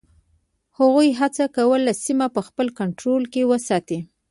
هغوی 0.77 1.09
هڅه 1.19 1.43
کوله 1.57 1.93
سیمه 2.05 2.27
په 2.35 2.41
خپل 2.47 2.67
کنټرول 2.79 3.23
کې 3.33 3.41
وساتي. 3.51 3.99